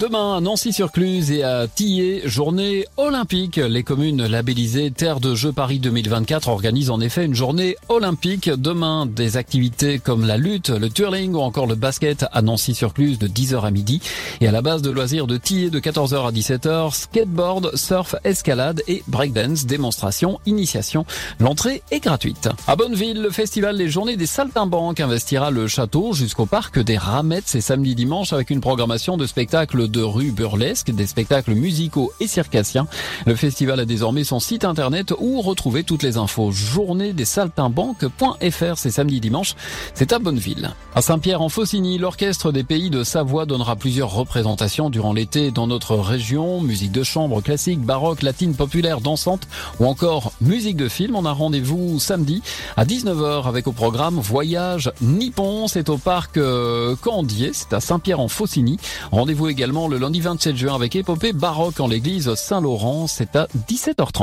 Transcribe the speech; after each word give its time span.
Demain, 0.00 0.38
à 0.38 0.40
Nancy-sur-Cluse 0.40 1.30
et 1.30 1.42
à 1.42 1.66
Tillé, 1.68 2.22
journée 2.24 2.86
olympique. 2.96 3.56
Les 3.56 3.82
communes 3.82 4.26
labellisées 4.26 4.90
Terre 4.90 5.20
de 5.20 5.34
Jeux 5.34 5.52
Paris 5.52 5.78
2024 5.78 6.48
organisent 6.48 6.88
en 6.88 7.02
effet 7.02 7.26
une 7.26 7.34
journée 7.34 7.76
olympique. 7.90 8.48
Demain, 8.48 9.04
des 9.04 9.36
activités 9.36 9.98
comme 9.98 10.24
la 10.24 10.38
lutte, 10.38 10.70
le 10.70 10.88
twirling 10.88 11.34
ou 11.34 11.40
encore 11.40 11.66
le 11.66 11.74
basket 11.74 12.24
à 12.32 12.40
Nancy-sur-Cluse 12.40 13.18
de 13.18 13.28
10h 13.28 13.60
à 13.60 13.70
midi. 13.70 14.00
Et 14.40 14.48
à 14.48 14.52
la 14.52 14.62
base 14.62 14.80
de 14.80 14.88
loisirs 14.88 15.26
de 15.26 15.36
Tillé 15.36 15.68
de 15.68 15.78
14h 15.78 16.28
à 16.28 16.32
17h, 16.32 16.94
skateboard, 16.94 17.76
surf, 17.76 18.14
escalade 18.24 18.82
et 18.88 19.02
breakdance, 19.06 19.66
démonstration, 19.66 20.40
initiation. 20.46 21.04
L'entrée 21.40 21.82
est 21.90 22.00
gratuite. 22.00 22.48
À 22.66 22.74
Bonneville, 22.74 23.20
le 23.20 23.30
festival 23.30 23.76
Les 23.76 23.90
Journées 23.90 24.16
des 24.16 24.24
Saltimbanques 24.24 25.00
investira 25.00 25.50
le 25.50 25.68
château 25.68 26.14
jusqu'au 26.14 26.46
parc 26.46 26.78
des 26.78 26.96
Ramettes 26.96 27.48
ces 27.48 27.60
samedi 27.60 27.94
dimanche 27.94 28.32
avec 28.32 28.48
une 28.48 28.62
programmation 28.62 29.18
de 29.18 29.26
spectacles 29.26 29.89
de 29.90 30.02
rue 30.02 30.30
burlesque, 30.30 30.90
des 30.90 31.06
spectacles 31.06 31.54
musicaux 31.54 32.12
et 32.20 32.26
circassiens. 32.26 32.86
Le 33.26 33.34
festival 33.34 33.80
a 33.80 33.84
désormais 33.84 34.24
son 34.24 34.40
site 34.40 34.64
internet 34.64 35.12
où 35.18 35.40
retrouver 35.40 35.84
toutes 35.84 36.02
les 36.02 36.16
infos. 36.16 36.52
Journée 36.52 37.12
des 37.12 37.24
saltimbanques.fr, 37.24 38.76
c'est 38.76 38.90
samedi 38.90 39.20
dimanche, 39.20 39.54
c'est 39.94 40.12
à 40.12 40.18
Bonneville. 40.18 40.70
À 40.94 41.02
Saint-Pierre 41.02 41.42
en 41.42 41.48
Faucigny, 41.48 41.98
l'orchestre 41.98 42.52
des 42.52 42.64
pays 42.64 42.90
de 42.90 43.04
Savoie 43.04 43.46
donnera 43.46 43.76
plusieurs 43.76 44.12
représentations 44.12 44.90
durant 44.90 45.12
l'été 45.12 45.50
dans 45.50 45.66
notre 45.66 45.96
région. 45.96 46.60
Musique 46.60 46.92
de 46.92 47.02
chambre, 47.02 47.40
classique, 47.40 47.80
baroque, 47.80 48.22
latine, 48.22 48.54
populaire, 48.54 49.00
dansante 49.00 49.46
ou 49.78 49.86
encore 49.86 50.32
musique 50.40 50.76
de 50.76 50.88
film. 50.88 51.16
On 51.16 51.24
a 51.24 51.32
rendez-vous 51.32 51.98
samedi 52.00 52.42
à 52.76 52.84
19h 52.84 53.46
avec 53.46 53.66
au 53.66 53.72
programme 53.72 54.18
Voyage 54.18 54.92
Nippon. 55.00 55.68
C'est 55.68 55.88
au 55.88 55.98
parc 55.98 56.36
euh, 56.36 56.96
Candier, 56.96 57.50
c'est 57.52 57.72
à 57.72 57.80
Saint-Pierre 57.80 58.20
en 58.20 58.28
Faucigny. 58.28 58.78
Rendez-vous 59.12 59.48
le 59.88 59.98
lundi 59.98 60.20
27 60.20 60.56
juin 60.56 60.74
avec 60.74 60.96
Épopée 60.96 61.32
baroque 61.32 61.80
en 61.80 61.88
l'église 61.88 62.34
Saint-Laurent. 62.34 63.06
C'est 63.06 63.36
à 63.36 63.46
17h30. 63.68 64.18